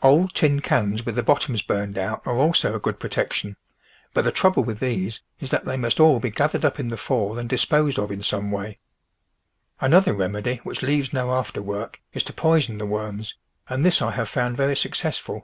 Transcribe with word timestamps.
Old 0.00 0.32
tin 0.32 0.60
cans 0.60 1.04
with 1.04 1.16
the 1.16 1.24
bottoms 1.24 1.60
burned 1.60 1.98
out 1.98 2.24
are 2.24 2.36
also 2.38 2.72
a 2.72 2.78
good 2.78 3.00
protection, 3.00 3.56
but 4.14 4.22
the 4.22 4.30
trouble 4.30 4.62
with 4.62 4.78
these 4.78 5.20
is 5.40 5.50
that 5.50 5.64
they 5.64 5.76
must 5.76 5.98
all 5.98 6.20
be 6.20 6.30
gathered 6.30 6.64
up 6.64 6.78
in 6.78 6.86
the 6.86 6.96
fall 6.96 7.36
and 7.36 7.48
disposed 7.48 7.98
of 7.98 8.12
in 8.12 8.22
some 8.22 8.52
way. 8.52 8.78
An 9.80 9.90
TRANSPLANTING 9.90 9.94
other 9.96 10.14
remedy 10.16 10.60
which 10.62 10.82
leaves 10.82 11.12
no 11.12 11.34
after 11.34 11.60
work 11.60 12.00
is 12.12 12.22
to 12.22 12.32
poison 12.32 12.78
the 12.78 12.86
worms, 12.86 13.34
and 13.68 13.84
this 13.84 14.00
I 14.00 14.12
have 14.12 14.28
found 14.28 14.56
very 14.56 14.76
suc 14.76 14.92
cessful. 14.92 15.42